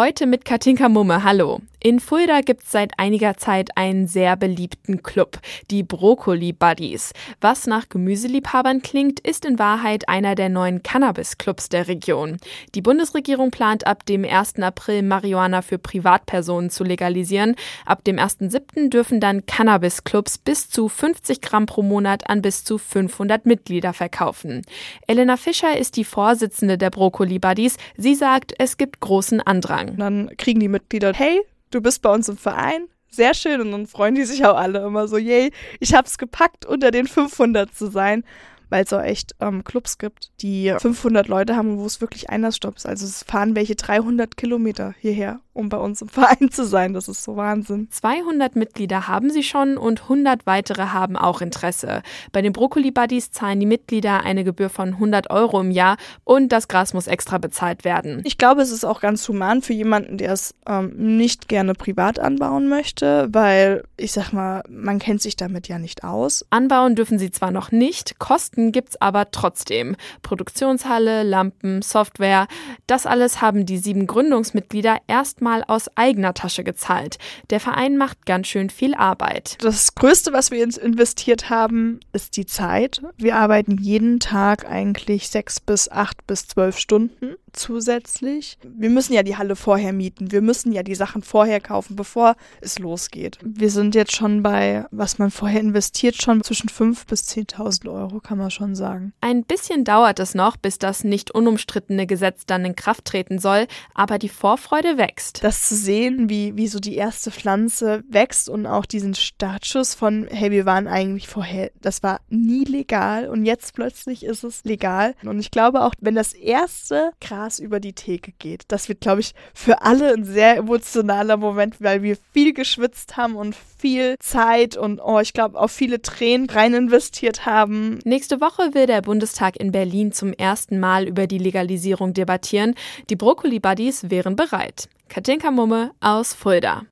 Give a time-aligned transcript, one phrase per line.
[0.00, 1.24] Heute mit Katinka Mumme.
[1.24, 1.60] Hallo.
[1.82, 5.38] In Fulda gibt es seit einiger Zeit einen sehr beliebten Club,
[5.70, 7.14] die Brokkoli Buddies.
[7.40, 12.36] Was nach Gemüseliebhabern klingt, ist in Wahrheit einer der neuen Cannabis-Clubs der Region.
[12.74, 14.56] Die Bundesregierung plant ab dem 1.
[14.56, 17.56] April Marihuana für Privatpersonen zu legalisieren.
[17.86, 18.90] Ab dem 1.7.
[18.90, 24.66] dürfen dann Cannabis-Clubs bis zu 50 Gramm pro Monat an bis zu 500 Mitglieder verkaufen.
[25.06, 27.78] Elena Fischer ist die Vorsitzende der Brokkoli Buddies.
[27.96, 29.96] Sie sagt, es gibt großen Andrang.
[29.96, 31.40] Dann kriegen die Mitglieder, hey,
[31.70, 33.60] du bist bei uns im Verein, sehr schön.
[33.60, 37.06] Und dann freuen die sich auch alle immer so, yay, ich hab's gepackt, unter den
[37.06, 38.24] 500 zu sein
[38.70, 42.76] weil es auch echt ähm, Clubs gibt, die 500 Leute haben, wo es wirklich Einlassstopp
[42.76, 42.86] ist.
[42.86, 46.94] Also es fahren welche 300 Kilometer hierher, um bei uns im Verein zu sein.
[46.94, 47.88] Das ist so Wahnsinn.
[47.90, 52.02] 200 Mitglieder haben sie schon und 100 weitere haben auch Interesse.
[52.32, 56.50] Bei den Brokkoli Buddies zahlen die Mitglieder eine Gebühr von 100 Euro im Jahr und
[56.50, 58.22] das Gras muss extra bezahlt werden.
[58.24, 62.18] Ich glaube, es ist auch ganz human für jemanden, der es ähm, nicht gerne privat
[62.18, 66.46] anbauen möchte, weil ich sag mal, man kennt sich damit ja nicht aus.
[66.50, 69.96] Anbauen dürfen sie zwar noch nicht, Kosten Kosten gibt's aber trotzdem.
[70.22, 72.46] Produktionshalle, Lampen, Software,
[72.86, 77.18] das alles haben die sieben Gründungsmitglieder erstmal aus eigener Tasche gezahlt.
[77.50, 79.56] Der Verein macht ganz schön viel Arbeit.
[79.60, 83.00] Das Größte, was wir investiert haben, ist die Zeit.
[83.16, 88.58] Wir arbeiten jeden Tag eigentlich sechs bis acht bis zwölf Stunden zusätzlich.
[88.62, 90.32] Wir müssen ja die Halle vorher mieten.
[90.32, 93.38] Wir müssen ja die Sachen vorher kaufen, bevor es losgeht.
[93.42, 98.20] Wir sind jetzt schon bei, was man vorher investiert, schon zwischen 5.000 bis 10.000 Euro,
[98.20, 99.12] kann man schon sagen.
[99.20, 103.66] Ein bisschen dauert es noch, bis das nicht unumstrittene Gesetz dann in Kraft treten soll,
[103.94, 105.42] aber die Vorfreude wächst.
[105.42, 110.28] Das zu sehen, wie, wie so die erste Pflanze wächst und auch diesen Startschuss von,
[110.30, 115.14] hey, wir waren eigentlich vorher, das war nie legal und jetzt plötzlich ist es legal.
[115.24, 118.64] Und ich glaube auch, wenn das erste Gras Gras über die Theke geht.
[118.68, 123.36] Das wird, glaube ich, für alle ein sehr emotionaler Moment, weil wir viel geschwitzt haben
[123.36, 127.98] und viel Zeit und, oh, ich glaube, auch viele Tränen rein investiert haben.
[128.04, 132.74] Nächste Woche will der Bundestag in Berlin zum ersten Mal über die Legalisierung debattieren.
[133.08, 134.88] Die Brokkoli Buddies wären bereit.
[135.08, 136.82] Katinka Mumme aus Fulda.